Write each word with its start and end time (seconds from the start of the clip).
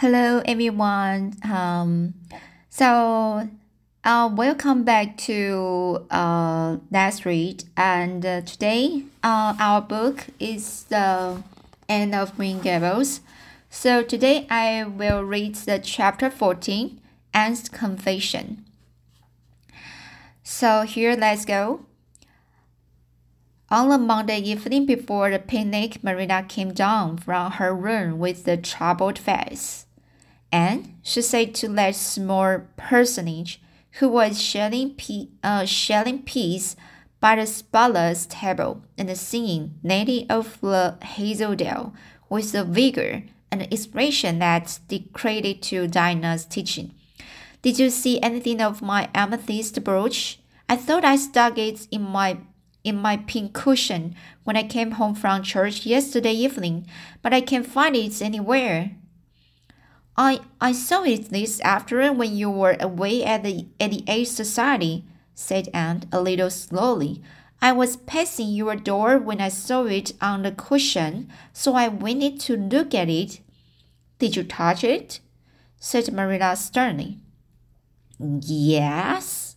Hello, 0.00 0.42
everyone. 0.44 1.32
Um, 1.42 2.12
so, 2.68 3.48
uh, 4.04 4.30
welcome 4.30 4.84
back 4.84 5.16
to 5.16 6.06
uh, 6.10 6.76
Let's 6.90 7.24
Read. 7.24 7.64
And 7.78 8.26
uh, 8.26 8.42
today, 8.42 9.04
uh, 9.22 9.56
our 9.58 9.80
book 9.80 10.26
is 10.38 10.82
The 10.90 11.42
Anne 11.88 12.12
of 12.12 12.36
Green 12.36 12.60
Gables. 12.60 13.22
So, 13.70 14.02
today 14.02 14.46
I 14.50 14.84
will 14.84 15.24
read 15.24 15.54
the 15.54 15.78
chapter 15.78 16.28
14, 16.28 17.00
Anne's 17.32 17.70
Confession. 17.70 18.66
So, 20.42 20.82
here, 20.82 21.16
let's 21.16 21.46
go. 21.46 21.86
On 23.70 23.88
the 23.88 23.96
Monday 23.96 24.40
evening 24.40 24.84
before 24.84 25.30
the 25.30 25.38
picnic, 25.38 26.04
Marina 26.04 26.44
came 26.46 26.74
down 26.74 27.16
from 27.16 27.52
her 27.52 27.74
room 27.74 28.18
with 28.18 28.46
a 28.46 28.58
troubled 28.58 29.18
face 29.18 29.85
and 30.52 30.94
she 31.02 31.22
said 31.22 31.54
to 31.56 31.68
that 31.68 31.94
small 31.94 32.60
personage 32.76 33.60
who 33.98 34.08
was 34.08 34.40
shelling, 34.40 34.94
pe- 34.94 35.28
uh, 35.42 35.64
shelling 35.64 36.22
peas 36.22 36.76
by 37.20 37.36
the 37.36 37.46
spotless 37.46 38.26
table 38.26 38.82
and 38.98 39.16
singing 39.16 39.74
Lady 39.82 40.26
of 40.28 40.60
the 40.60 40.96
Hazel 41.02 41.54
Hazeldale 41.54 41.92
with 42.28 42.54
a 42.54 42.64
vigor 42.64 43.22
and 43.50 43.62
expression 43.72 44.38
that 44.40 44.78
decreed 44.88 45.62
to 45.62 45.88
Dinah's 45.88 46.44
teaching. 46.44 46.92
Did 47.62 47.78
you 47.78 47.90
see 47.90 48.20
anything 48.20 48.60
of 48.60 48.82
my 48.82 49.08
amethyst 49.14 49.82
brooch? 49.82 50.38
I 50.68 50.76
thought 50.76 51.04
I 51.04 51.16
stuck 51.16 51.58
it 51.58 51.86
in 51.90 52.02
my 52.02 52.38
in 52.84 52.96
my 52.96 53.16
pink 53.16 53.52
cushion 53.52 54.14
when 54.44 54.56
I 54.56 54.62
came 54.62 54.92
home 54.92 55.16
from 55.16 55.42
church 55.42 55.84
yesterday 55.84 56.32
evening, 56.32 56.86
but 57.20 57.34
I 57.34 57.40
can't 57.40 57.66
find 57.66 57.96
it 57.96 58.22
anywhere. 58.22 58.92
I, 60.18 60.40
I 60.60 60.72
saw 60.72 61.02
it 61.02 61.28
this 61.28 61.60
afternoon 61.60 62.16
when 62.16 62.34
you 62.34 62.50
were 62.50 62.76
away 62.80 63.22
at 63.22 63.42
the, 63.42 63.66
at 63.78 63.90
the 63.90 64.02
Aid 64.08 64.28
Society, 64.28 65.04
said 65.34 65.68
Anne 65.74 66.04
a 66.10 66.22
little 66.22 66.48
slowly. 66.48 67.22
I 67.60 67.72
was 67.72 67.96
passing 67.96 68.48
your 68.48 68.76
door 68.76 69.18
when 69.18 69.40
I 69.40 69.48
saw 69.48 69.84
it 69.84 70.12
on 70.20 70.42
the 70.42 70.52
cushion, 70.52 71.30
so 71.52 71.74
I 71.74 71.88
went 71.88 72.22
in 72.22 72.38
to 72.38 72.56
look 72.56 72.94
at 72.94 73.10
it. 73.10 73.40
Did 74.18 74.36
you 74.36 74.44
touch 74.44 74.84
it? 74.84 75.20
said 75.78 76.10
Marilla 76.12 76.56
sternly. 76.56 77.18
Yes, 78.18 79.56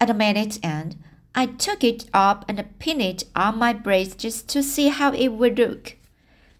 admitted 0.00 0.58
Anne. 0.64 0.96
I 1.34 1.46
took 1.46 1.84
it 1.84 2.06
up 2.12 2.44
and 2.48 2.78
pinned 2.80 3.02
it 3.02 3.24
on 3.36 3.58
my 3.58 3.72
breast 3.72 4.18
just 4.18 4.48
to 4.50 4.62
see 4.62 4.88
how 4.88 5.12
it 5.12 5.28
would 5.28 5.58
look. 5.58 5.96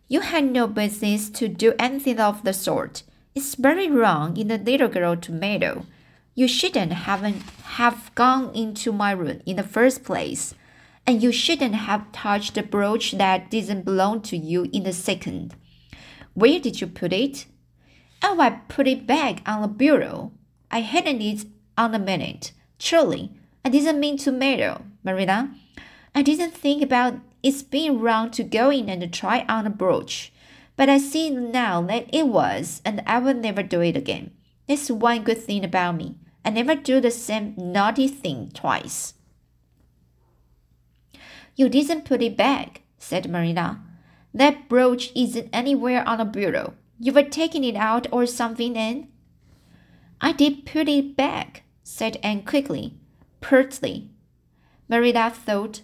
You 0.09 0.21
had 0.21 0.45
no 0.45 0.67
business 0.69 1.29
to 1.31 1.49
do 1.49 1.75
anything 1.79 2.21
of 2.21 2.45
the 2.45 2.53
sort. 2.53 3.03
It's 3.35 3.55
very 3.55 3.89
wrong 3.89 4.37
in 4.37 4.49
the 4.49 4.59
little 4.59 4.89
girl 4.89 5.17
tomato. 5.17 5.87
You 6.35 6.47
shouldn't 6.47 6.93
haven't 6.93 7.43
have 7.81 8.15
gone 8.15 8.55
into 8.55 8.93
my 8.93 9.13
room 9.13 9.41
in 9.47 9.57
the 9.57 9.63
first 9.63 10.05
place, 10.05 10.55
and 11.07 11.23
you 11.23 11.33
shouldn't 11.33 11.75
have 11.75 12.13
touched 12.13 12.55
the 12.55 12.63
brooch 12.63 13.13
that 13.13 13.51
didn't 13.51 13.87
belong 13.87 14.21
to 14.23 14.37
you 14.37 14.69
in 14.71 14.83
the 14.83 14.93
second. 14.93 15.55
Where 16.35 16.61
did 16.61 16.83
you 16.83 16.87
put 16.87 17.15
it? 17.15 17.47
Oh, 18.23 18.39
I 18.39 18.51
put 18.69 18.87
it 18.87 19.07
back 19.07 19.41
on 19.47 19.63
the 19.63 19.69
bureau. 19.69 20.33
I 20.71 20.81
hadn't 20.81 21.23
it 21.23 21.47
on 21.79 21.93
the 21.93 21.99
minute. 21.99 22.53
Truly, 22.79 23.31
I 23.65 23.71
didn't 23.71 23.99
mean 23.99 24.19
tomato, 24.19 24.85
Marina. 25.03 25.55
I 26.15 26.21
didn't 26.21 26.53
think 26.53 26.83
about 26.83 27.15
its 27.43 27.63
being 27.63 27.99
wrong 27.99 28.31
to 28.33 28.45
go 28.45 28.71
in 28.71 28.91
and 28.91 29.11
try 29.13 29.47
on 29.49 29.67
a 29.67 29.71
brooch. 29.71 30.33
But 30.77 30.89
I 30.89 30.99
see 30.99 31.31
now 31.31 31.83
that 31.83 32.07
it 32.13 32.27
was, 32.27 32.81
and 32.85 33.03
I 33.07 33.19
will 33.19 33.35
never 33.35 33.63
do 33.63 33.81
it 33.81 33.97
again. 33.97 34.33
That's 34.69 34.91
one 34.91 35.23
good 35.23 35.43
thing 35.43 35.65
about 35.65 35.97
me. 35.97 36.17
I 36.45 36.51
never 36.51 36.75
do 36.75 37.01
the 37.01 37.11
same 37.11 37.55
naughty 37.57 38.09
thing 38.09 38.51
twice. 38.53 39.15
You 41.55 41.69
didn't 41.69 42.05
put 42.05 42.23
it 42.23 42.37
back, 42.37 42.83
said 42.99 43.31
Marina. 43.31 43.83
That 44.33 44.69
brooch 44.69 45.13
isn't 45.15 45.51
anywhere 45.53 46.09
on 46.09 46.19
the 46.19 46.25
bureau. 46.25 46.75
You 46.99 47.13
were 47.13 47.23
taking 47.23 47.65
it 47.65 47.77
out 47.77 48.07
or 48.11 48.27
something, 48.27 48.77
Anne? 48.77 49.09
I 50.21 50.33
did 50.33 50.65
put 50.65 50.89
it 50.89 51.17
back, 51.17 51.65
said 51.83 52.19
Anne 52.23 52.43
quickly, 52.43 52.95
pertly. 53.41 54.11
Marina 54.89 55.31
thought, 55.31 55.83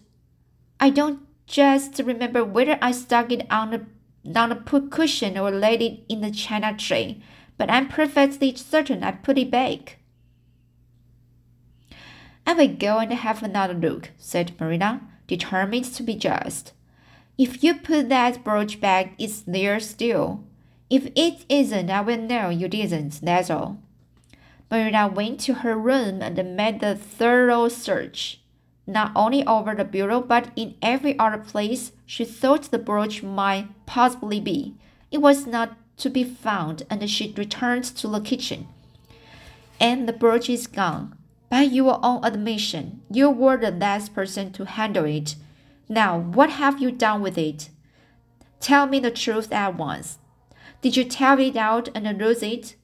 I 0.81 0.91
don't 0.91 1.21
just 1.47 1.99
remember 1.99 2.45
whether 2.45 2.79
I 2.81 2.93
stuck 2.93 3.33
it 3.33 3.47
on 3.51 3.71
the 3.71 3.87
not 4.29 4.53
a 4.53 4.57
put 4.57 4.91
cushion 4.91 5.37
or 5.39 5.51
laid 5.51 5.83
it 5.83 6.01
in 6.09 6.21
the 6.21 6.31
china 6.31 6.75
tray, 6.77 7.21
but 7.57 7.71
I'm 7.71 7.89
perfectly 7.89 8.55
certain 8.55 9.03
I 9.03 9.13
put 9.13 9.39
it 9.39 9.51
back. 9.51 9.99
I 12.47 12.55
will 12.55 12.69
go 12.69 12.99
and 12.99 13.13
have 13.13 13.43
another 13.43 13.75
look, 13.75 14.11
said 14.17 14.59
Marina, 14.59 15.03
determined 15.27 15.85
to 15.87 16.03
be 16.03 16.15
just. 16.15 16.73
If 17.37 17.63
you 17.63 17.75
put 17.75 18.09
that 18.09 18.43
brooch 18.43 18.81
back, 18.81 19.13
it's 19.19 19.41
there 19.43 19.79
still. 19.81 20.45
If 20.89 21.07
it 21.15 21.45
isn't, 21.49 21.91
I 21.91 22.01
will 22.01 22.19
know 22.19 22.49
you 22.49 22.69
didn't, 22.69 23.21
that's 23.21 23.51
all. 23.51 23.83
Marina 24.71 25.09
went 25.09 25.41
to 25.41 25.55
her 25.55 25.77
room 25.77 26.23
and 26.23 26.57
made 26.57 26.83
a 26.83 26.95
thorough 26.95 27.69
search 27.69 28.38
not 28.89 29.13
only 29.15 29.47
over 29.47 29.75
the 29.75 29.85
bureau 29.85 30.21
but 30.21 30.51
in 30.57 30.75
every 30.81 31.17
other 31.19 31.39
place 31.39 31.93
she 32.07 32.25
thought 32.25 32.71
the 32.71 32.79
brooch 32.79 33.23
might 33.23 33.69
possibly 33.87 34.41
be. 34.41 34.75
It 35.11 35.19
was 35.19 35.47
not 35.47 35.77
to 35.99 36.09
be 36.09 36.25
found, 36.25 36.85
and 36.89 37.09
she 37.11 37.35
returned 37.37 37.85
to 37.85 38.09
the 38.09 38.21
kitchen. 38.21 38.69
And 39.79 40.09
the 40.09 40.13
brooch 40.13 40.49
is 40.49 40.67
gone. 40.67 41.17
By 41.51 41.63
your 41.63 42.01
own 42.03 42.25
admission, 42.25 43.03
you 43.11 43.31
were 43.31 43.57
the 43.57 43.71
last 43.71 44.15
person 44.15 44.53
to 44.53 44.65
handle 44.65 45.05
it. 45.05 45.37
Now, 45.89 46.19
what 46.19 46.51
have 46.51 46.81
you 46.81 46.91
done 46.91 47.23
with 47.23 47.39
it? 47.39 47.69
Tell 48.61 48.87
me 48.87 49.01
the 49.01 49.11
truth 49.11 49.53
at 49.53 49.77
once. 49.77 50.19
Did 50.81 50.97
you 50.97 51.05
tear 51.05 51.39
it 51.39 51.57
out 51.57 51.89
and 51.95 52.19
lose 52.19 52.43
it? 52.43 52.77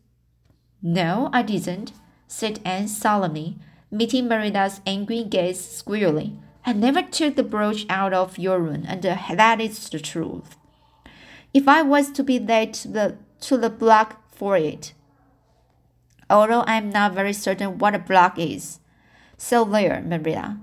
No, 0.83 1.31
I 1.33 1.43
didn't, 1.43 1.93
said 2.27 2.61
Anne 2.65 2.89
solemnly 2.89 3.57
meeting 3.95 4.29
Marina's 4.29 4.81
angry 4.85 5.23
gaze 5.23 5.65
squarely. 5.65 6.37
I 6.67 6.73
never 6.73 7.03
took 7.03 7.37
the 7.37 7.43
brooch 7.43 7.87
out 7.89 8.13
of 8.13 8.39
your 8.39 8.59
room, 8.59 8.85
and 8.89 9.05
uh, 9.07 9.17
that 9.35 9.61
is 9.61 9.89
the 9.89 10.01
truth. 10.01 10.57
If 11.53 11.69
I 11.69 11.83
was 11.83 12.11
to 12.13 12.25
be 12.25 12.39
led 12.39 12.75
to 12.75 12.89
the, 12.89 13.19
to 13.43 13.57
the 13.57 13.71
block 13.71 14.29
for 14.33 14.57
it, 14.57 14.93
although 16.29 16.63
I 16.63 16.77
am 16.77 16.91
not 16.91 17.13
very 17.13 17.33
certain 17.33 17.79
what 17.79 17.95
a 17.95 17.99
block 17.99 18.39
is. 18.39 18.81
So 19.37 19.65
there, 19.65 20.03
Marina. 20.05 20.61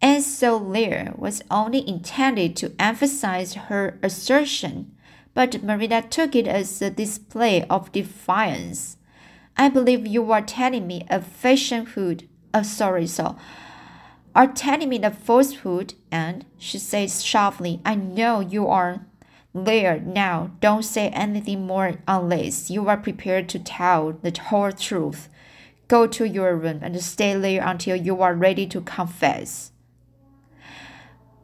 And 0.00 0.22
so 0.22 0.58
there 0.58 1.12
was 1.16 1.42
only 1.50 1.86
intended 1.88 2.56
to 2.56 2.72
emphasize 2.78 3.54
her 3.54 3.98
assertion, 4.02 4.94
but 5.34 5.62
Marina 5.62 6.02
took 6.02 6.34
it 6.34 6.46
as 6.46 6.80
a 6.80 6.90
display 6.90 7.64
of 7.68 7.92
defiance. 7.92 8.96
I 9.56 9.68
believe 9.68 10.06
you 10.06 10.32
are 10.32 10.42
telling 10.42 10.86
me 10.86 11.06
a 11.08 11.20
falsehood. 11.20 12.28
Oh, 12.52 12.60
uh, 12.60 12.62
sorry, 12.62 13.06
so 13.06 13.36
are 14.34 14.48
telling 14.48 14.88
me 14.88 14.98
the 14.98 15.10
falsehood, 15.10 15.94
and 16.10 16.44
she 16.58 16.78
says 16.78 17.24
sharply, 17.24 17.80
I 17.84 17.94
know 17.94 18.40
you 18.40 18.66
are. 18.66 19.06
There, 19.54 20.00
now, 20.00 20.50
don't 20.60 20.82
say 20.82 21.10
anything 21.10 21.64
more 21.66 21.98
unless 22.08 22.70
you 22.70 22.88
are 22.88 22.96
prepared 22.96 23.48
to 23.50 23.60
tell 23.60 24.12
the 24.12 24.36
whole 24.36 24.72
truth. 24.72 25.28
Go 25.86 26.08
to 26.08 26.26
your 26.26 26.56
room 26.56 26.80
and 26.82 27.00
stay 27.00 27.38
there 27.38 27.62
until 27.64 27.94
you 27.94 28.20
are 28.22 28.34
ready 28.34 28.66
to 28.66 28.80
confess. 28.80 29.70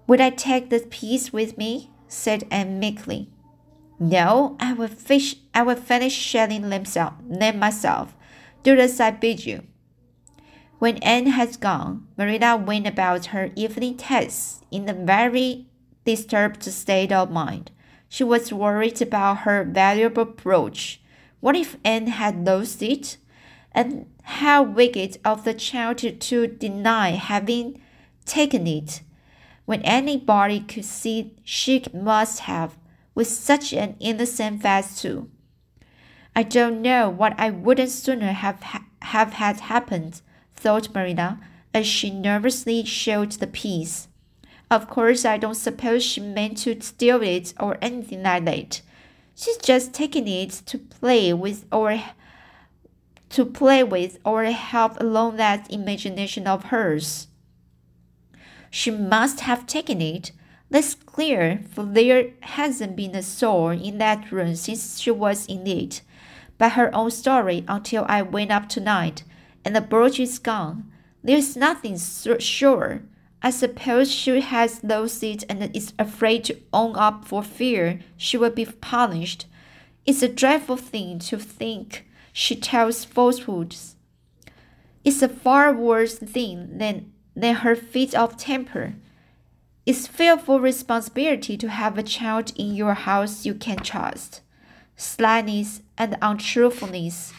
Would 0.09 0.21
I 0.21 0.31
take 0.31 0.71
the 0.71 0.81
piece 0.81 1.33
with 1.33 1.57
me? 1.57 1.91
said 2.09 2.49
Anne 2.51 2.81
meekly. 2.81 3.29
No, 4.03 4.57
I 4.59 4.73
will 4.73 4.89
fish 4.89 5.37
I 5.53 5.63
will 5.63 5.77
finish 5.77 6.15
shelling 6.15 6.71
them, 6.71 6.85
them 7.29 7.59
myself. 7.59 8.17
Do 8.63 8.75
as 8.79 8.99
I 8.99 9.11
bid 9.11 9.45
you. 9.45 9.65
When 10.79 10.97
Anne 10.99 11.27
had 11.27 11.61
gone, 11.61 12.07
Marina 12.17 12.57
went 12.57 12.87
about 12.87 13.27
her 13.27 13.51
evening 13.55 13.99
tasks 13.99 14.63
in 14.71 14.89
a 14.89 14.95
very 14.95 15.67
disturbed 16.07 16.65
state 16.65 17.13
of 17.13 17.31
mind. 17.31 17.73
She 18.09 18.25
was 18.25 18.55
worried 18.55 19.03
about 19.03 19.41
her 19.41 19.65
valuable 19.65 20.25
brooch. 20.25 21.03
What 21.41 21.55
if 21.55 21.77
Anne 21.85 22.07
had 22.07 22.47
lost 22.47 22.83
it? 22.83 23.19
And 23.73 24.07
how 24.23 24.63
wicked 24.63 25.19
of 25.27 25.45
the 25.45 25.53
child 25.53 25.99
to, 25.99 26.13
to 26.13 26.47
deny 26.47 27.11
having 27.11 27.83
taken 28.25 28.67
it, 28.67 29.03
when 29.67 29.83
anybody 29.83 30.61
could 30.61 30.87
see 30.87 31.37
she 31.45 31.85
must 31.93 32.41
have 32.41 32.79
with 33.15 33.29
such 33.29 33.73
an 33.73 33.97
innocent 34.01 34.63
face 34.63 35.01
too. 35.01 35.31
I 36.35 36.43
don't 36.43 36.81
know 36.81 37.11
what 37.11 37.35
I 37.39 37.51
wouldn't 37.51 37.91
sooner 37.91 38.33
have 38.33 38.63
ha 38.63 38.85
have 39.03 39.33
had 39.35 39.61
happened, 39.61 40.21
thought 40.55 40.95
Marina 40.95 41.41
as 41.73 41.87
she 41.87 42.11
nervously 42.11 42.85
showed 42.85 43.33
the 43.33 43.47
piece. 43.47 44.09
Of 44.71 44.89
course, 44.89 45.25
I 45.25 45.37
don't 45.37 45.55
suppose 45.57 46.05
she 46.05 46.21
meant 46.21 46.59
to 46.59 46.81
steal 46.81 47.23
it 47.23 47.55
or 47.59 47.79
anything 47.83 48.23
like 48.23 48.45
that. 48.45 48.83
She's 49.35 49.57
just 49.57 49.93
taking 49.93 50.29
it 50.29 50.51
to 50.67 50.79
play 50.79 51.33
with 51.33 51.65
or 51.73 52.01
to 53.31 53.45
play 53.45 53.83
with 53.83 54.19
or 54.25 54.45
help 54.45 55.01
along 55.01 55.37
that 55.37 55.73
imagination 55.73 56.47
of 56.47 56.65
hers. 56.65 57.29
She 58.71 58.91
must 58.91 59.41
have 59.41 59.67
taken 59.67 60.01
it. 60.01 60.33
That's 60.71 60.95
clear, 60.95 61.63
for 61.73 61.85
there 61.85 62.31
hasn't 62.41 62.95
been 62.95 63.17
a 63.17 63.23
soul 63.23 63.71
in 63.71 63.99
that 63.99 64.31
room 64.31 64.55
since 64.55 65.01
she 65.01 65.11
was 65.11 65.47
in 65.47 65.67
it. 65.67 66.03
By 66.59 66.69
her 66.69 66.95
own 66.95 67.11
story, 67.11 67.65
until 67.67 68.07
I 68.09 68.23
went 68.23 68.53
up 68.53 68.69
tonight, 68.69 69.25
and 69.65 69.75
the 69.75 69.81
brooch 69.81 70.21
is 70.21 70.39
gone. 70.39 70.91
There's 71.25 71.57
nothing 71.57 71.99
sure. 71.99 73.03
I 73.43 73.51
suppose 73.51 74.13
she 74.13 74.41
has 74.41 74.85
lost 74.85 75.25
it 75.25 75.45
and 75.49 75.75
is 75.75 75.93
afraid 75.99 76.45
to 76.45 76.59
own 76.73 76.95
up 76.97 77.25
for 77.25 77.43
fear 77.43 78.01
she 78.17 78.37
will 78.37 78.51
be 78.51 78.67
punished. 78.67 79.47
It's 80.07 80.23
a 80.23 80.29
dreadful 80.29 80.77
thing 80.77 81.19
to 81.21 81.39
think 81.39 82.07
she 82.33 82.55
tells 82.55 83.05
falsehoods. 83.05 83.97
It's 85.05 85.23
a 85.23 85.29
far 85.29 85.73
worse 85.73 86.19
thing 86.19 86.79
than, 86.79 87.13
than 87.35 87.57
her 87.57 87.75
fit 87.75 88.15
of 88.15 88.37
temper. 88.37 88.95
It's 89.87 90.07
fearful 90.07 90.61
responsibility 90.61 91.57
to 91.57 91.69
have 91.71 91.97
a 91.97 92.03
child 92.03 92.53
in 92.57 92.75
your 92.75 92.95
house 92.95 93.47
you 93.47 93.55
can 93.55 93.79
trust. 93.79 94.43
Slyness 94.97 95.81
and 95.97 96.19
untruthfulness. 96.21 97.33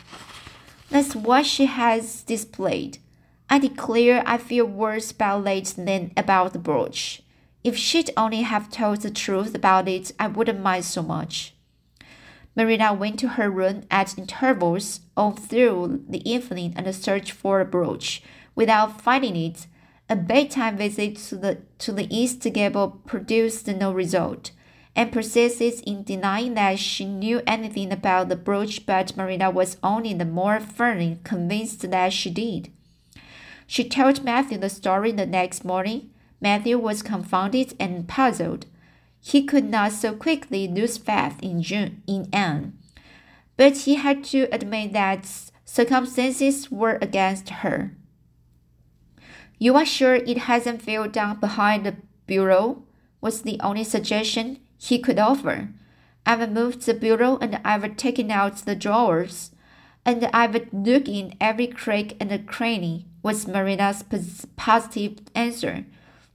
That's 0.90 1.16
what 1.16 1.46
she 1.46 1.68
has 1.68 2.24
displayed. 2.24 2.98
I 3.50 3.60
declare 3.60 4.24
I 4.26 4.38
feel 4.38 4.66
worse 4.66 5.12
about 5.12 5.44
Late 5.44 5.74
than 5.78 6.12
about 6.18 6.54
the 6.54 6.60
brooch. 6.60 7.22
If 7.64 7.78
she'd 7.78 8.10
only 8.18 8.42
have 8.42 8.72
told 8.72 9.02
the 9.02 9.12
truth 9.12 9.54
about 9.54 9.88
it, 9.88 10.12
I 10.20 10.28
wouldn't 10.28 10.62
mind 10.62 10.86
so 10.86 11.04
much. 11.04 11.54
Marina 12.56 12.92
went 12.92 13.20
to 13.20 13.30
her 13.30 13.52
room 13.52 13.84
at 13.92 14.18
intervals 14.18 15.02
all 15.16 15.32
through 15.32 16.04
the 16.10 16.28
evening 16.30 16.74
and 16.76 16.94
searched 16.96 17.32
for 17.32 17.62
a 17.62 17.66
brooch. 17.66 18.24
Without 18.56 19.00
finding 19.00 19.36
it, 19.36 19.68
a 20.12 20.16
bedtime 20.18 20.76
visit 20.76 21.16
to 21.16 21.38
the, 21.38 21.58
to 21.78 21.94
the 21.94 22.14
east 22.14 22.42
gable 22.54 23.02
produced 23.06 23.66
no 23.66 23.94
result, 23.94 24.52
and 24.94 25.10
persisted 25.10 25.82
in 25.88 26.04
denying 26.04 26.54
that 26.54 26.78
she 26.78 27.06
knew 27.06 27.42
anything 27.48 27.94
about 27.94 28.28
the 28.28 28.36
brooch, 28.36 28.86
but 28.86 29.16
Marina 29.16 29.50
was 29.50 29.78
only 29.82 30.14
the 30.14 30.26
more 30.26 30.60
firmly 30.60 31.18
convinced 31.24 31.90
that 31.90 32.12
she 32.12 32.30
did. 32.30 32.70
She 33.66 33.88
told 33.88 34.26
Matthew 34.26 34.58
the 34.58 34.68
story 34.70 35.14
the 35.14 35.26
next 35.26 35.64
morning. 35.64 36.10
Matthew 36.42 36.78
was 36.78 37.02
confounded 37.02 37.74
and 37.80 38.06
puzzled. 38.06 38.66
He 39.22 39.46
could 39.46 39.70
not 39.70 39.94
so 39.94 40.14
quickly 40.14 40.68
lose 40.68 40.98
faith 40.98 41.42
in 41.42 41.64
June 41.64 42.04
in 42.06 42.28
Anne, 42.34 42.78
but 43.56 43.78
he 43.78 43.96
had 43.96 44.26
to 44.26 44.50
admit 44.52 44.92
that 44.92 45.26
circumstances 45.64 46.70
were 46.70 47.00
against 47.02 47.50
her. 47.50 47.96
You 49.62 49.76
are 49.76 49.86
sure 49.86 50.16
it 50.16 50.50
hasn't 50.50 50.82
fell 50.82 51.08
down 51.08 51.40
behind 51.40 51.86
the 51.86 51.98
bureau? 52.26 52.82
was 53.22 53.44
the 53.44 53.60
only 53.60 53.84
suggestion 53.84 54.58
he 54.80 54.98
could 54.98 55.20
offer. 55.20 55.70
I've 56.26 56.52
moved 56.52 56.84
the 56.84 56.96
bureau 56.96 57.38
and 57.38 57.62
I've 57.64 57.96
taken 57.96 58.32
out 58.32 58.58
the 58.58 58.76
drawers, 58.76 59.52
and 60.04 60.28
I've 60.34 60.56
looked 60.74 61.08
in 61.08 61.36
every 61.40 61.68
crack 61.68 62.14
and 62.20 62.48
cranny 62.48 63.06
was 63.22 63.48
Marina's 63.48 64.04
positive 64.56 65.20
answer. 65.36 65.86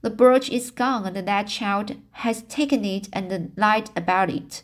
The 0.03 0.09
brooch 0.09 0.49
is 0.49 0.71
gone 0.71 1.05
and 1.05 1.27
that 1.27 1.49
child 1.49 1.97
has 2.23 2.43
taken 2.43 2.85
it 2.85 3.09
and 3.11 3.51
lied 3.57 3.89
about 3.93 4.29
it. 4.29 4.63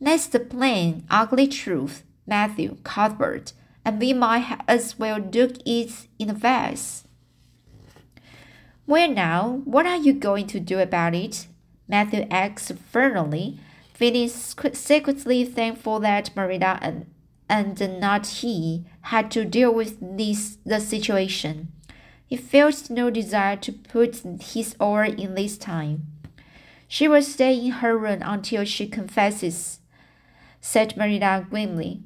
That's 0.00 0.26
the 0.26 0.40
plain, 0.40 1.06
ugly 1.10 1.46
truth, 1.46 2.02
Matthew 2.26 2.76
Cuthbert, 2.82 3.52
and 3.84 4.00
we 4.00 4.12
might 4.12 4.62
as 4.66 4.98
well 4.98 5.20
look 5.20 5.58
it 5.64 6.08
in 6.18 6.26
the 6.26 6.34
face. 6.34 7.03
Well, 8.86 9.10
now, 9.10 9.62
what 9.64 9.86
are 9.86 9.96
you 9.96 10.12
going 10.12 10.46
to 10.48 10.60
do 10.60 10.78
about 10.78 11.14
it? 11.14 11.46
Matthew 11.88 12.26
asked 12.30 12.72
fervently, 12.90 13.58
feeling 13.94 14.28
secretly 14.28 15.44
thankful 15.44 16.00
that 16.00 16.34
Marina 16.36 16.78
and 16.82 17.06
and 17.48 18.00
not 18.00 18.26
he 18.26 18.84
had 19.02 19.30
to 19.30 19.44
deal 19.44 19.72
with 19.72 19.98
this 20.00 20.58
the 20.64 20.80
situation. 20.80 21.68
He 22.26 22.36
felt 22.36 22.90
no 22.90 23.10
desire 23.10 23.56
to 23.56 23.72
put 23.72 24.22
his 24.40 24.74
oar 24.80 25.04
in 25.04 25.34
this 25.34 25.58
time. 25.58 26.06
She 26.88 27.06
will 27.06 27.22
stay 27.22 27.54
in 27.54 27.70
her 27.72 27.96
room 27.96 28.20
until 28.22 28.64
she 28.64 28.86
confesses, 28.86 29.80
said 30.60 30.96
Marina 30.96 31.46
grimly. 31.48 32.02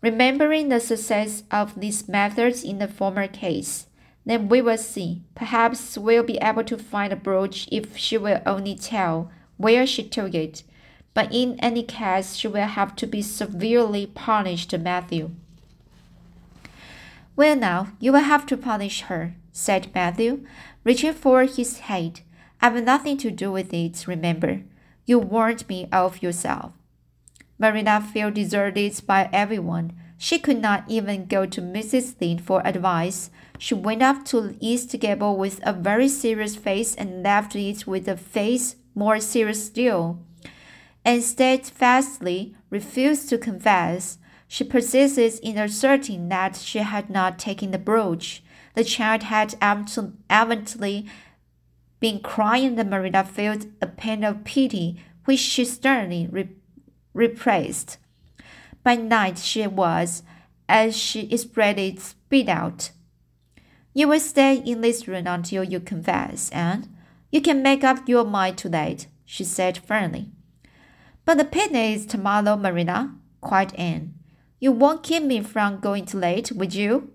Remembering 0.00 0.68
the 0.68 0.80
success 0.80 1.42
of 1.50 1.78
these 1.78 2.08
methods 2.08 2.62
in 2.62 2.78
the 2.78 2.88
former 2.88 3.26
case, 3.26 3.87
then 4.28 4.48
we 4.48 4.60
will 4.60 4.78
see. 4.78 5.22
Perhaps 5.34 5.96
we'll 5.98 6.22
be 6.22 6.38
able 6.38 6.64
to 6.64 6.76
find 6.76 7.12
the 7.12 7.16
brooch 7.16 7.68
if 7.72 7.96
she 7.96 8.18
will 8.18 8.40
only 8.44 8.74
tell 8.74 9.30
where 9.56 9.86
she 9.86 10.02
took 10.02 10.34
it 10.34 10.62
but 11.18 11.34
in 11.34 11.58
any 11.58 11.82
case, 11.82 12.36
she 12.36 12.46
will 12.46 12.68
have 12.68 12.94
to 12.94 13.04
be 13.04 13.22
severely 13.22 14.06
punished, 14.06 14.72
Matthew. 14.78 15.32
Well, 17.34 17.56
now, 17.56 17.88
you 17.98 18.12
will 18.12 18.20
have 18.20 18.46
to 18.46 18.56
punish 18.56 19.00
her, 19.02 19.34
said 19.50 19.92
Matthew, 19.92 20.46
reaching 20.84 21.12
for 21.12 21.42
his 21.42 21.80
hat. 21.80 22.20
I've 22.60 22.80
nothing 22.84 23.16
to 23.16 23.32
do 23.32 23.50
with 23.50 23.74
it, 23.74 24.06
remember. 24.06 24.62
You 25.06 25.18
warned 25.18 25.68
me 25.68 25.88
of 25.90 26.22
yourself. 26.22 26.70
Marina 27.58 28.00
felt 28.00 28.34
deserted 28.34 29.00
by 29.04 29.28
everyone. 29.32 29.94
She 30.18 30.38
could 30.38 30.62
not 30.62 30.84
even 30.86 31.26
go 31.26 31.46
to 31.46 31.60
Mrs. 31.60 32.14
Lynde 32.20 32.42
for 32.42 32.64
advice. 32.64 33.30
She 33.58 33.74
went 33.74 34.02
up 34.02 34.24
to 34.26 34.56
East 34.60 34.98
Gable 34.98 35.36
with 35.36 35.60
a 35.64 35.72
very 35.72 36.08
serious 36.08 36.56
face 36.56 36.94
and 36.94 37.22
left 37.22 37.56
it 37.56 37.86
with 37.86 38.08
a 38.08 38.16
face 38.16 38.76
more 38.94 39.20
serious 39.20 39.66
still 39.66 40.20
and 41.08 41.22
steadfastly 41.22 42.54
refused 42.68 43.30
to 43.30 43.38
confess. 43.38 44.18
She 44.46 44.62
persisted 44.62 45.38
in 45.42 45.56
asserting 45.56 46.28
that 46.28 46.56
she 46.56 46.80
had 46.80 47.08
not 47.08 47.38
taken 47.38 47.70
the 47.70 47.78
brooch. 47.78 48.42
The 48.74 48.84
child 48.84 49.22
had 49.24 49.54
evidently 49.60 51.06
been 51.98 52.20
crying, 52.20 52.78
and 52.78 52.90
Marina 52.90 53.24
felt 53.24 53.64
a 53.80 53.86
pain 53.86 54.22
of 54.22 54.44
pity, 54.44 55.02
which 55.24 55.40
she 55.40 55.64
sternly 55.64 56.28
re 56.30 56.48
repressed. 57.14 57.96
By 58.84 58.96
night 58.96 59.38
she 59.38 59.66
was, 59.66 60.22
as 60.68 60.96
she 60.96 61.22
expressed 61.32 61.78
it, 61.78 62.00
spit 62.00 62.48
out. 62.48 62.90
You 63.94 64.08
will 64.08 64.20
stay 64.20 64.56
in 64.56 64.80
this 64.80 65.08
room 65.08 65.26
until 65.26 65.64
you 65.64 65.80
confess, 65.80 66.50
and 66.50 66.88
you 67.30 67.40
can 67.40 67.62
make 67.62 67.82
up 67.84 68.08
your 68.08 68.24
mind 68.24 68.58
to 68.58 68.68
that, 68.68 69.06
she 69.24 69.44
said 69.44 69.78
firmly. 69.78 70.30
But 71.24 71.38
the 71.38 71.44
picnic 71.44 71.96
is 71.96 72.06
tomorrow, 72.06 72.56
Marina, 72.56 73.14
cried 73.40 73.74
Anne. 73.74 74.14
You 74.60 74.72
won't 74.72 75.02
keep 75.02 75.22
me 75.22 75.40
from 75.42 75.80
going 75.80 76.06
too 76.06 76.18
late, 76.18 76.52
would 76.52 76.74
you? 76.74 77.12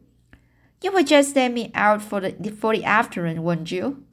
You 0.81 0.91
will 0.91 1.03
just 1.03 1.35
let 1.35 1.51
me 1.51 1.71
out 1.73 2.01
for 2.01 2.19
the, 2.19 2.51
for 2.51 2.75
the 2.75 2.83
afternoon, 2.83 3.43
won't 3.43 3.71
you? 3.71 4.03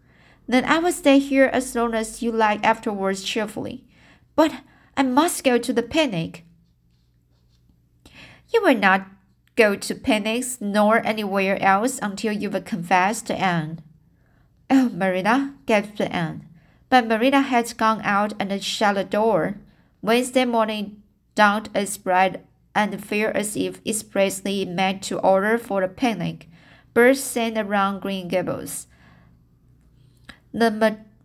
Then 0.46 0.64
I 0.64 0.78
will 0.78 0.92
stay 0.92 1.18
here 1.18 1.46
as 1.52 1.74
long 1.74 1.94
as 1.94 2.22
you 2.22 2.32
like 2.32 2.64
afterwards 2.64 3.22
cheerfully. 3.22 3.84
But 4.34 4.52
I 4.96 5.02
must 5.02 5.44
go 5.44 5.58
to 5.58 5.72
the 5.72 5.82
picnic. 5.82 6.44
You 8.52 8.62
will 8.62 8.76
not 8.76 9.06
go 9.60 9.76
to 9.76 9.94
picnics 9.94 10.58
nor 10.58 11.04
anywhere 11.04 11.62
else 11.62 11.98
until 12.00 12.32
you've 12.32 12.64
confessed 12.64 13.26
to 13.26 13.38
Anne. 13.38 13.82
Oh, 14.70 14.88
Marina, 14.88 15.54
gasped 15.66 16.00
Anne. 16.00 16.48
But 16.88 17.06
Marina 17.06 17.42
had 17.42 17.76
gone 17.76 18.00
out 18.02 18.32
and 18.40 18.64
shut 18.64 18.94
the 18.94 19.04
door. 19.04 19.58
Wednesday 20.00 20.46
morning 20.46 21.02
dawned 21.34 21.68
as 21.74 21.98
bright 21.98 22.42
and 22.74 23.04
fair 23.04 23.36
as 23.36 23.54
if 23.54 23.84
expressly 23.84 24.64
meant 24.64 25.02
to 25.02 25.18
order 25.18 25.58
for 25.58 25.82
a 25.82 25.88
picnic. 25.88 26.48
Birds 26.94 27.20
sang 27.20 27.58
around 27.58 28.00
Green 28.00 28.28
Gables. 28.28 28.86
The 30.54 30.70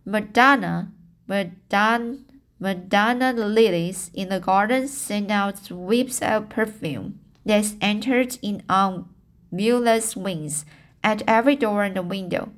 Madonna, 0.04 0.92
Madonna, 1.26 2.18
Madonna 2.60 3.32
lilies 3.32 4.10
in 4.12 4.28
the 4.28 4.40
garden 4.40 4.88
sent 4.88 5.30
out 5.30 5.70
whips 5.70 6.20
of 6.20 6.50
perfume 6.50 7.20
that 7.46 7.74
entered 7.80 8.38
in 8.42 8.62
on 8.68 9.08
viewless 9.52 10.16
wings 10.16 10.64
at 11.02 11.22
every 11.26 11.56
door 11.56 11.84
and 11.84 12.10
window, 12.10 12.50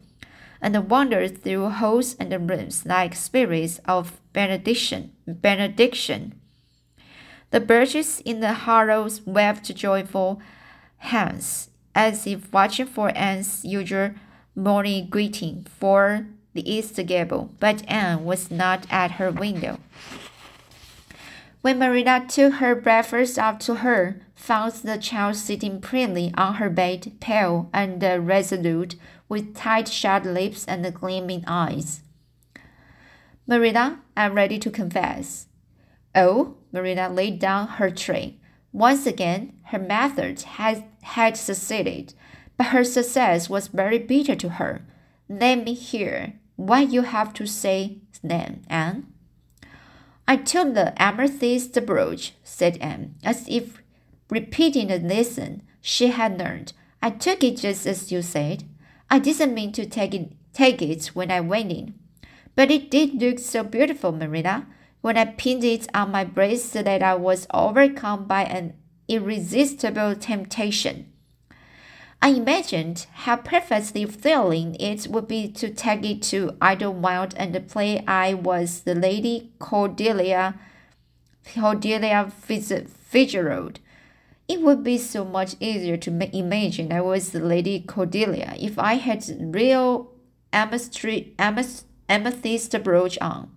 and 0.61 0.90
wandered 0.90 1.42
through 1.42 1.68
halls 1.68 2.16
and 2.18 2.50
rooms 2.50 2.85
like 2.85 3.14
spirits 3.14 3.78
of 3.85 4.21
benediction. 4.33 5.12
benediction. 5.26 6.35
The 7.50 7.61
birches 7.61 8.21
in 8.25 8.40
the 8.40 8.52
hollows 8.52 9.25
waved 9.26 9.75
joyful 9.76 10.40
hands, 10.99 11.71
as 11.95 12.26
if 12.26 12.52
watching 12.52 12.87
for 12.87 13.16
Anne's 13.16 13.64
usual 13.64 14.11
morning 14.54 15.09
greeting 15.09 15.66
for 15.78 16.26
the 16.54 16.71
east 16.71 16.97
gable, 17.07 17.50
but 17.61 17.85
Anne 17.87 18.25
was 18.25 18.50
not 18.50 18.87
at 18.90 19.12
her 19.12 19.30
window. 19.30 19.78
When 21.61 21.81
Marina 21.81 22.25
took 22.29 22.55
her 22.55 22.77
breakfast 22.77 23.38
up 23.38 23.59
to 23.61 23.77
her, 23.77 24.21
found 24.35 24.73
the 24.75 24.97
child 24.97 25.37
sitting 25.37 25.81
primly 25.81 26.33
on 26.37 26.55
her 26.55 26.71
bed, 26.71 27.15
pale 27.21 27.69
and 27.73 28.00
resolute, 28.27 28.95
with 29.29 29.57
tight 29.57 29.88
shut 29.88 30.25
lips 30.25 30.65
and 30.67 30.95
gleaming 30.95 31.45
eyes. 31.47 32.03
Marina, 33.47 34.00
I'm 34.17 34.35
ready 34.35 34.59
to 34.59 34.71
confess. 34.71 35.47
Oh, 36.15 36.57
Marina 36.73 37.09
laid 37.09 37.41
down 37.41 37.67
her 37.67 37.91
tray. 37.91 38.38
Once 38.73 39.07
again, 39.07 39.55
her 39.65 39.79
method 39.79 40.43
had, 40.43 40.85
had 41.03 41.37
succeeded, 41.37 42.15
but 42.57 42.69
her 42.69 42.85
success 42.85 43.50
was 43.50 43.69
very 43.69 43.99
bitter 43.99 44.37
to 44.37 44.49
her. 44.50 44.83
Let 45.29 45.65
me 45.65 45.75
hear 45.75 46.35
what 46.57 46.91
you 46.91 47.03
have 47.03 47.33
to 47.35 47.47
say 47.47 47.99
then, 48.23 48.65
Anne. 48.69 49.12
I 50.30 50.37
took 50.37 50.75
the 50.75 50.92
amethyst 51.00 51.87
brooch, 51.87 52.35
said 52.44 52.76
Anne, 52.82 53.14
as 53.25 53.49
if 53.49 53.82
repeating 54.28 54.88
the 54.88 54.99
lesson 54.99 55.62
she 55.80 56.08
had 56.08 56.38
learned. 56.38 56.75
I 57.00 57.08
took 57.08 57.42
it 57.42 57.56
just 57.56 57.87
as 57.87 58.12
you 58.12 58.20
said. 58.20 58.64
I 59.11 59.20
didn't 59.20 59.54
mean 59.54 59.73
to 59.73 59.87
take 59.87 60.12
it, 60.12 60.32
take 60.52 60.82
it 60.82 61.06
when 61.14 61.30
I 61.30 61.40
went 61.40 61.73
in. 61.73 61.94
But 62.54 62.70
it 62.70 62.90
did 62.90 63.23
look 63.23 63.38
so 63.38 63.64
beautiful, 63.64 64.12
Marina, 64.12 64.66
when 65.00 65.16
I 65.16 65.25
pinned 65.25 65.64
it 65.64 65.88
on 65.94 66.12
my 66.12 66.25
breast 66.25 66.75
that 66.75 67.02
I 67.02 67.14
was 67.14 67.47
overcome 67.54 68.26
by 68.26 68.44
an 68.44 68.75
irresistible 69.08 70.14
temptation. 70.14 71.11
I 72.21 72.31
imagined 72.31 73.07
how 73.13 73.37
perfectly 73.37 74.05
thrilling 74.05 74.75
it 74.81 75.07
would 75.07 75.29
be 75.29 75.49
to 75.53 75.71
take 75.71 76.05
it 76.05 76.21
to 76.25 76.57
Idlewild 76.61 77.35
and 77.37 77.69
play 77.69 78.05
I 78.07 78.35
was 78.35 78.81
the 78.81 78.95
Lady 78.95 79.53
Cordelia, 79.59 80.57
Cordelia 81.55 82.31
Fitzgerald. 82.31 83.79
It 84.49 84.61
would 84.63 84.83
be 84.83 84.99
so 84.99 85.25
much 85.25 85.55
easier 85.61 85.97
to 85.99 86.11
imagine 86.33 86.93
I 86.93 87.03
was 87.03 87.31
the 87.31 87.41
Lady 87.41 87.81
Cordelia 87.81 88.55
if 88.59 88.79
I 88.79 88.95
had 88.95 89.25
real 89.55 90.11
amethyst, 90.53 91.07
brooch 92.83 93.19
on. 93.21 93.51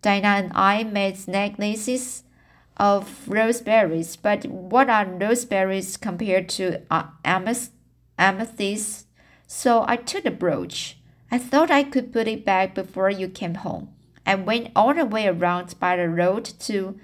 Dinah 0.00 0.28
and 0.28 0.52
I 0.54 0.84
made 0.84 1.28
necklaces 1.28 2.22
of 2.76 3.28
roseberries, 3.28 4.16
but 4.16 4.44
what 4.46 4.90
are 4.90 5.06
roseberries 5.06 5.96
compared 5.96 6.48
to 6.50 6.82
uh, 6.90 7.04
amethyst? 7.24 9.06
So 9.46 9.84
I 9.86 9.96
took 9.96 10.24
the 10.24 10.30
brooch. 10.30 10.98
I 11.30 11.38
thought 11.38 11.70
I 11.70 11.82
could 11.82 12.12
put 12.12 12.28
it 12.28 12.44
back 12.44 12.74
before 12.74 13.10
you 13.10 13.28
came 13.28 13.54
home. 13.54 13.88
I 14.26 14.34
went 14.34 14.70
all 14.74 14.94
the 14.94 15.04
way 15.04 15.26
around 15.28 15.78
by 15.78 15.96
the 15.96 16.08
road 16.08 16.44
to 16.60 16.98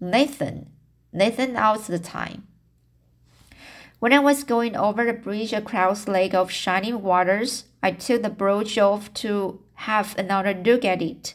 Nathan. 0.00 0.70
Nathan 1.12 1.56
out 1.56 1.84
the 1.86 1.98
time. 1.98 2.46
When 3.98 4.12
I 4.12 4.20
was 4.20 4.44
going 4.44 4.76
over 4.76 5.04
the 5.04 5.12
bridge 5.12 5.52
across 5.52 6.06
Lake 6.06 6.34
of 6.34 6.52
Shining 6.52 7.02
Waters, 7.02 7.64
I 7.82 7.90
took 7.90 8.22
the 8.22 8.30
brooch 8.30 8.78
off 8.78 9.12
to 9.14 9.60
have 9.74 10.16
another 10.16 10.54
look 10.54 10.84
at 10.84 11.02
it. 11.02 11.34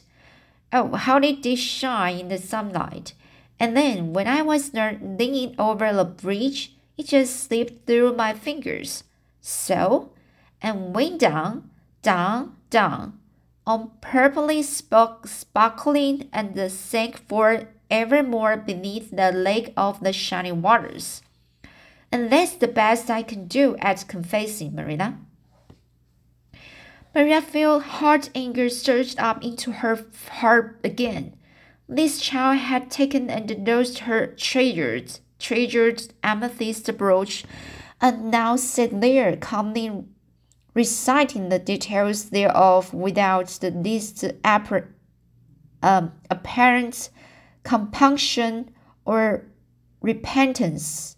Oh, 0.72 0.94
how 0.94 1.18
did 1.18 1.44
it 1.44 1.56
shine 1.56 2.20
in 2.20 2.28
the 2.28 2.38
sunlight! 2.38 3.12
And 3.58 3.76
then 3.76 4.12
when 4.12 4.26
I 4.26 4.42
was 4.42 4.72
leaning 4.74 5.54
over 5.58 5.92
the 5.92 6.04
bridge, 6.04 6.74
it 6.96 7.06
just 7.06 7.44
slipped 7.44 7.86
through 7.86 8.14
my 8.14 8.32
fingers. 8.34 9.04
So, 9.40 10.12
and 10.60 10.94
went 10.94 11.20
down, 11.20 11.70
down, 12.02 12.56
down, 12.70 13.18
on 13.66 13.92
purplely 14.00 14.62
sparkling 14.62 16.28
and 16.32 16.70
sank 16.70 17.28
for 17.28 17.68
evermore 17.90 18.56
beneath 18.56 19.10
the 19.10 19.30
lake 19.32 19.72
of 19.76 20.00
the 20.00 20.12
shining 20.12 20.62
waters. 20.62 21.22
And 22.10 22.30
that's 22.30 22.54
the 22.54 22.68
best 22.68 23.10
I 23.10 23.22
can 23.22 23.46
do 23.46 23.76
at 23.78 24.06
confessing, 24.08 24.74
Marina. 24.74 25.18
Maria 27.14 27.40
felt 27.40 27.82
hot 27.84 28.28
anger 28.34 28.68
surged 28.68 29.18
up 29.18 29.44
into 29.44 29.70
her 29.72 30.04
heart 30.30 30.80
again. 30.82 31.36
This 31.88 32.18
child 32.18 32.58
had 32.58 32.90
taken 32.90 33.28
and 33.28 33.66
lost 33.66 34.00
her 34.00 34.26
treasured, 34.26 35.20
treasured 35.38 36.14
amethyst 36.22 36.96
brooch, 36.96 37.44
and 38.00 38.30
now 38.30 38.56
sat 38.56 39.00
there 39.00 39.36
calmly 39.36 40.04
reciting 40.72 41.50
the 41.50 41.58
details 41.58 42.30
thereof 42.30 42.92
without 42.92 43.48
the 43.60 43.70
least 43.70 44.24
um, 45.82 46.12
apparent 46.30 47.10
compunction 47.62 48.70
or 49.04 49.44
repentance. 50.00 51.16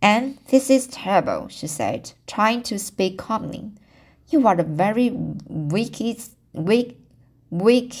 And 0.00 0.38
this 0.48 0.70
is 0.70 0.86
terrible, 0.86 1.48
she 1.48 1.66
said, 1.66 2.12
trying 2.26 2.62
to 2.64 2.78
speak 2.78 3.18
calmly. 3.18 3.72
You 4.28 4.46
are 4.46 4.56
the 4.56 4.62
very 4.62 5.10
wicked, 5.12 6.22
wicked 6.52 6.96
weak, 7.50 7.94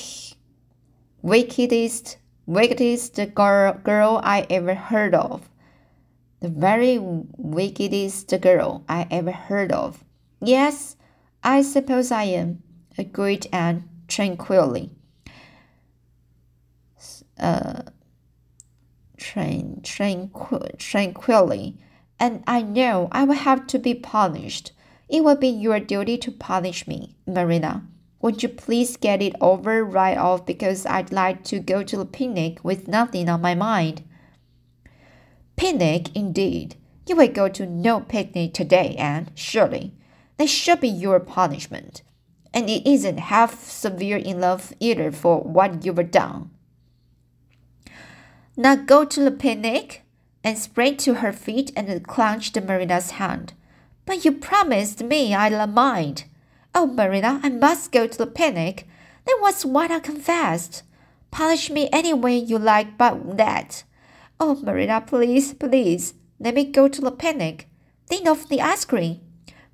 wickedest, 1.22 2.18
wickedest 2.46 3.18
girl, 3.34 3.72
girl 3.74 4.20
I 4.22 4.46
ever 4.50 4.74
heard 4.74 5.14
of. 5.14 5.48
The 6.40 6.48
very 6.48 6.98
wickedest 7.00 8.32
girl 8.40 8.84
I 8.88 9.06
ever 9.10 9.32
heard 9.32 9.72
of. 9.72 10.04
Yes, 10.40 10.96
I 11.42 11.62
suppose 11.62 12.12
I 12.12 12.24
am, 12.24 12.62
agreed 12.96 13.48
Anne 13.52 13.88
tranquilly. 14.06 14.90
Uh, 17.38 17.82
tran, 19.16 19.82
tranquil, 19.82 20.66
tranquilly, 20.78 21.76
and 22.18 22.42
I 22.46 22.62
know 22.62 23.08
I 23.12 23.24
will 23.24 23.34
have 23.34 23.66
to 23.68 23.78
be 23.78 23.94
punished. 23.94 24.72
It 25.08 25.22
will 25.22 25.36
be 25.36 25.48
your 25.48 25.80
duty 25.80 26.18
to 26.18 26.32
punish 26.32 26.86
me, 26.88 27.16
Marina. 27.26 27.86
Would 28.20 28.42
you 28.42 28.48
please 28.48 28.96
get 28.96 29.22
it 29.22 29.34
over 29.40 29.84
right 29.84 30.18
off 30.18 30.44
because 30.44 30.84
I'd 30.86 31.12
like 31.12 31.44
to 31.44 31.60
go 31.60 31.82
to 31.82 31.96
the 31.96 32.04
picnic 32.04 32.64
with 32.64 32.88
nothing 32.88 33.28
on 33.28 33.40
my 33.40 33.54
mind? 33.54 34.02
Picnic, 35.56 36.14
indeed. 36.16 36.76
You 37.06 37.16
will 37.16 37.28
go 37.28 37.48
to 37.48 37.66
no 37.66 38.00
picnic 38.00 38.54
today, 38.54 38.94
Anne, 38.96 39.30
surely. 39.34 39.94
That 40.36 40.48
should 40.48 40.80
be 40.80 40.88
your 40.88 41.20
punishment. 41.20 42.02
And 42.52 42.68
it 42.68 42.88
isn't 42.88 43.18
half 43.18 43.62
severe 43.62 44.18
enough 44.18 44.72
either 44.80 45.12
for 45.12 45.40
what 45.40 45.84
you've 45.84 46.10
done. 46.10 46.50
Now 48.56 48.74
go 48.74 49.04
to 49.04 49.22
the 49.22 49.30
picnic? 49.30 50.04
and 50.44 50.58
sprang 50.58 50.96
to 50.96 51.14
her 51.14 51.32
feet 51.32 51.72
and 51.76 52.06
clutched 52.06 52.56
Marina's 52.60 53.12
hand. 53.12 53.52
But 54.06 54.24
you 54.24 54.32
promised 54.32 55.02
me 55.02 55.34
I'd 55.34 55.68
mind. 55.70 56.24
Oh, 56.80 56.86
Marina, 56.86 57.40
I 57.42 57.48
must 57.48 57.90
go 57.90 58.06
to 58.06 58.16
the 58.16 58.24
picnic. 58.24 58.86
That 59.26 59.38
was 59.42 59.66
what 59.66 59.90
I 59.90 59.98
confessed. 59.98 60.84
Punish 61.32 61.70
me 61.70 61.88
any 61.92 62.14
way 62.14 62.36
you 62.36 62.56
like 62.56 62.96
but 62.96 63.36
that. 63.36 63.82
Oh, 64.38 64.54
Marina, 64.62 65.00
please, 65.00 65.54
please, 65.54 66.14
let 66.38 66.54
me 66.54 66.62
go 66.66 66.86
to 66.86 67.00
the 67.00 67.10
picnic. 67.10 67.68
Think 68.06 68.28
of 68.28 68.48
the 68.48 68.60
ice 68.60 68.84
cream. 68.84 69.18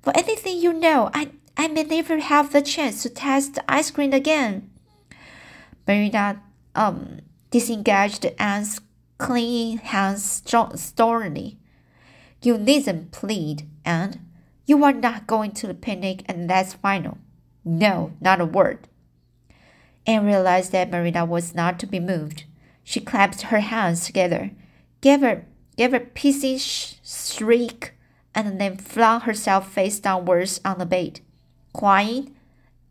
For 0.01 0.17
anything 0.17 0.57
you 0.57 0.73
know, 0.73 1.11
I, 1.13 1.29
I 1.55 1.67
may 1.67 1.83
never 1.83 2.17
have 2.17 2.51
the 2.51 2.63
chance 2.63 3.03
to 3.03 3.11
taste 3.11 3.53
the 3.53 3.71
ice 3.71 3.91
cream 3.91 4.11
again. 4.11 4.71
Marina 5.87 6.41
um, 6.73 7.19
disengaged 7.51 8.25
Anne's 8.39 8.81
clinging 9.19 9.77
hands 9.77 10.41
sternly. 10.73 11.59
You 12.41 12.57
needn't 12.57 13.11
plead, 13.11 13.69
Anne. 13.85 14.24
You 14.65 14.83
are 14.83 14.93
not 14.93 15.27
going 15.27 15.51
to 15.53 15.67
the 15.67 15.73
picnic, 15.73 16.23
and 16.25 16.49
that's 16.49 16.73
final. 16.73 17.17
No, 17.63 18.13
not 18.19 18.41
a 18.41 18.45
word. 18.45 18.87
Anne 20.07 20.25
realized 20.25 20.71
that 20.71 20.91
Marina 20.91 21.25
was 21.25 21.55
not 21.55 21.79
to 21.79 21.87
be 21.87 21.99
moved. 21.99 22.45
She 22.83 22.99
clapped 22.99 23.41
her 23.43 23.59
hands 23.59 24.05
together, 24.05 24.51
gave 25.01 25.23
a, 25.23 25.41
gave 25.77 25.93
a 25.93 25.99
pissy 25.99 26.59
shriek, 27.03 27.93
and 28.33 28.59
then 28.59 28.77
flung 28.77 29.21
herself 29.21 29.71
face 29.71 29.99
downwards 29.99 30.61
on 30.63 30.77
the 30.77 30.85
bed, 30.85 31.21
crying 31.73 32.35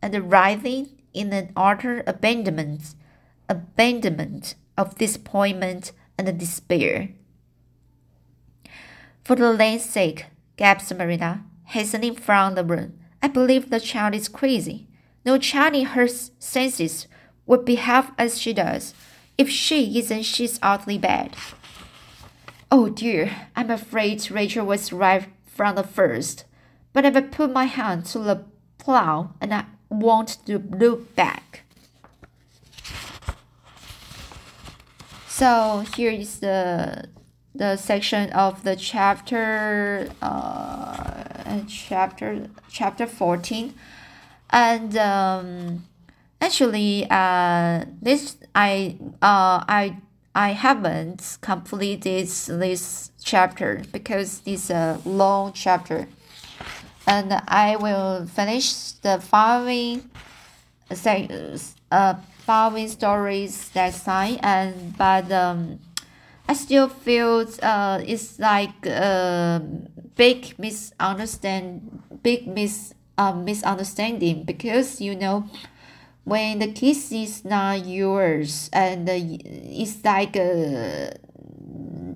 and 0.01 0.31
writhing 0.31 0.89
in 1.13 1.31
an 1.31 1.51
utter 1.55 2.03
abandonment, 2.05 2.95
abandonment 3.47 4.55
of 4.77 4.97
disappointment 4.97 5.91
and 6.17 6.37
despair. 6.37 7.09
For 9.23 9.35
the 9.35 9.53
land's 9.53 9.85
sake, 9.85 10.25
gasped 10.57 10.93
Marina, 10.95 11.43
hastening 11.65 12.15
from 12.15 12.55
the 12.55 12.63
room. 12.63 12.99
I 13.21 13.27
believe 13.27 13.69
the 13.69 13.79
child 13.79 14.15
is 14.15 14.27
crazy. 14.27 14.87
No 15.25 15.37
child 15.37 15.75
in 15.75 15.85
her 15.87 16.07
senses 16.07 17.07
would 17.45 17.65
behave 17.65 18.11
as 18.17 18.39
she 18.39 18.53
does. 18.53 18.93
If 19.37 19.49
she 19.49 19.97
isn't, 19.99 20.23
she's 20.23 20.59
utterly 20.61 20.97
bad. 20.97 21.35
Oh 22.71 22.89
dear, 22.89 23.49
I'm 23.55 23.69
afraid 23.69 24.29
Rachel 24.31 24.65
was 24.65 24.93
right 24.93 25.27
from 25.45 25.75
the 25.75 25.83
first. 25.83 26.45
But 26.93 27.05
I've 27.05 27.31
put 27.31 27.51
my 27.51 27.65
hand 27.65 28.05
to 28.07 28.19
the 28.19 28.43
plow 28.77 29.33
and 29.41 29.53
I 29.53 29.65
want 29.89 30.37
to 30.45 30.59
look 30.59 31.15
back. 31.15 31.63
So 35.27 35.83
here 35.95 36.11
is 36.11 36.39
the 36.39 37.09
the 37.53 37.77
section 37.77 38.29
of 38.31 38.63
the 38.63 38.75
chapter 38.75 40.09
uh 40.21 41.24
chapter 41.67 42.49
chapter 42.69 43.05
14 43.05 43.73
and 44.49 44.97
um 44.97 45.83
actually 46.41 47.07
uh 47.09 47.85
this 48.01 48.37
i 48.53 48.97
uh 49.21 49.63
i 49.67 49.97
i 50.33 50.51
haven't 50.51 51.37
completed 51.41 52.27
this 52.27 53.11
chapter 53.23 53.81
because 53.91 54.41
it's 54.45 54.69
a 54.69 54.99
long 55.05 55.51
chapter. 55.53 56.07
And 57.07 57.33
i 57.47 57.75
will 57.75 58.25
finish 58.25 58.91
the 59.03 59.19
following 59.19 60.09
say 60.91 61.29
uh 61.91 62.15
following 62.45 62.87
stories 62.87 63.71
next 63.75 64.03
time. 64.03 64.39
And 64.41 64.97
but 64.97 65.31
um 65.31 65.79
I 66.47 66.53
still 66.53 66.89
feel 66.89 67.47
uh, 67.63 68.01
it's 68.05 68.37
like 68.37 68.85
a 68.85 69.61
big 70.15 70.57
misunderstand, 70.57 72.01
big 72.23 72.47
mis 72.47 72.93
uh, 73.17 73.33
misunderstanding 73.33 74.43
because 74.43 75.01
you 75.01 75.15
know 75.15 75.49
when 76.23 76.59
the 76.59 76.71
kiss 76.71 77.11
is 77.11 77.45
not 77.45 77.85
yours 77.85 78.69
and 78.73 79.09
uh, 79.09 79.13
it's 79.15 80.03
like 80.03 80.35
uh, 80.35 81.11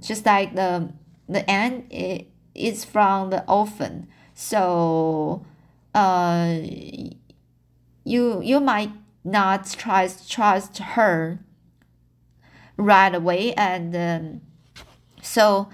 just 0.02 0.26
like 0.26 0.56
the 0.56 0.92
the 1.28 1.50
end 1.50 1.86
it, 1.92 2.28
is 2.56 2.84
from 2.84 3.30
the 3.30 3.44
orphan. 3.48 4.08
So 4.34 5.46
uh 5.94 6.60
you 8.04 8.42
you 8.42 8.60
might 8.60 8.92
not 9.24 9.70
trust 9.72 10.32
trust 10.32 10.78
her 10.80 11.40
right 12.78 13.14
away 13.14 13.54
and 13.54 13.96
um, 13.96 14.42
so 15.22 15.70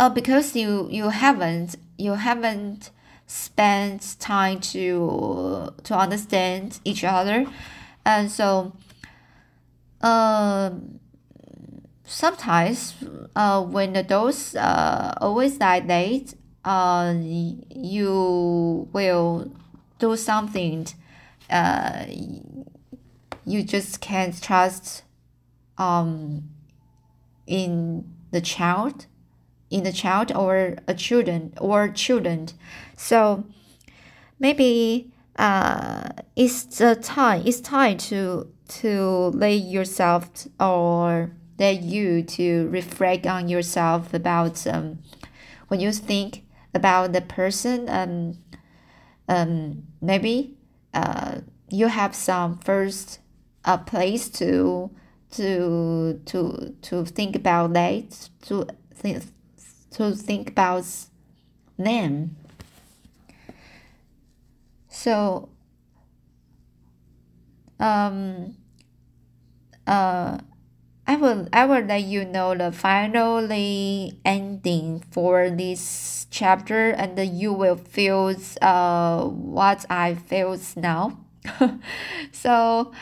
uh, 0.00 0.08
because 0.08 0.56
you 0.56 0.88
you 0.90 1.10
haven't 1.10 1.76
you 1.98 2.14
haven't 2.14 2.90
spent 3.26 4.16
time 4.18 4.58
to 4.58 5.72
to 5.84 5.94
understand 5.96 6.80
each 6.84 7.04
other. 7.04 7.46
And 8.04 8.32
so 8.32 8.72
um 10.00 10.98
sometimes 12.04 12.94
uh, 13.36 13.62
when 13.62 13.94
adults 13.94 14.56
uh, 14.56 15.14
always 15.20 15.58
like 15.60 15.86
that 15.86 16.34
uh, 16.64 17.14
you 17.20 18.88
will 18.92 19.52
do 19.98 20.16
something 20.16 20.86
uh, 21.50 22.06
you 23.44 23.62
just 23.62 24.00
can't 24.00 24.42
trust 24.42 25.02
um, 25.78 26.48
in 27.46 28.04
the 28.32 28.40
child 28.40 29.06
in 29.70 29.84
the 29.84 29.92
child 29.92 30.32
or 30.34 30.76
a 30.86 30.94
children 30.94 31.54
or 31.58 31.88
children. 31.88 32.48
So 32.96 33.44
maybe 34.38 35.12
uh, 35.36 36.08
it's 36.36 36.64
the 36.64 36.96
time 36.96 37.42
it's 37.46 37.60
time 37.60 37.96
to 37.96 38.52
to 38.68 39.30
lay 39.34 39.54
yourself 39.54 40.28
or 40.58 41.30
let 41.58 41.82
you 41.82 42.22
to 42.22 42.68
reflect 42.68 43.26
on 43.26 43.48
yourself 43.48 44.12
about 44.14 44.66
um, 44.66 44.98
when 45.68 45.80
you 45.80 45.92
think 45.92 46.44
about 46.74 47.12
the 47.12 47.20
person 47.20 47.88
um, 47.88 48.38
um 49.28 49.82
maybe 50.00 50.56
uh, 50.94 51.40
you 51.68 51.86
have 51.86 52.14
some 52.14 52.58
first 52.58 53.20
a 53.64 53.70
uh, 53.70 53.76
place 53.76 54.28
to 54.28 54.90
to 55.30 56.20
to 56.24 56.74
to 56.82 57.04
think 57.04 57.36
about 57.36 57.72
that 57.72 58.28
to 58.42 58.66
think 58.94 59.22
to 59.90 60.14
think 60.14 60.50
about 60.50 60.84
them 61.78 62.36
so 64.88 65.48
um 67.78 68.54
uh 69.86 70.38
I 71.06 71.16
will 71.16 71.48
I 71.52 71.66
will 71.66 71.82
let 71.82 72.04
you 72.04 72.24
know 72.24 72.54
the 72.54 72.70
finally 72.70 74.20
ending 74.24 75.02
for 75.10 75.50
this 75.50 76.26
chapter 76.30 76.90
and 76.90 77.18
you 77.36 77.52
will 77.52 77.76
feel 77.76 78.36
uh 78.62 79.24
what 79.24 79.84
I 79.90 80.14
feel 80.14 80.56
now 80.76 81.18
so 82.32 82.92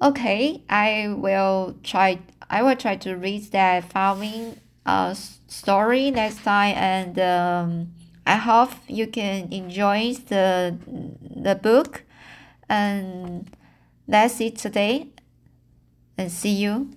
Okay, 0.00 0.62
I 0.68 1.08
will 1.16 1.76
try. 1.82 2.18
I 2.50 2.62
will 2.62 2.76
try 2.76 2.96
to 2.96 3.16
read 3.16 3.50
that 3.52 3.84
following 3.90 4.60
uh 4.86 5.14
story 5.48 6.10
next 6.10 6.42
time, 6.44 6.74
and 6.76 7.18
um, 7.18 7.92
I 8.26 8.36
hope 8.36 8.72
you 8.88 9.06
can 9.06 9.52
enjoy 9.52 10.14
the 10.28 10.78
the 11.20 11.54
book. 11.54 12.04
And 12.68 13.50
that's 14.08 14.40
it 14.40 14.56
today. 14.56 15.08
And 16.18 16.30
see 16.32 16.50
you. 16.50 16.90